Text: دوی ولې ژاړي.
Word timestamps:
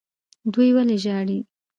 دوی 0.53 0.69
ولې 0.75 0.97
ژاړي. 1.03 1.39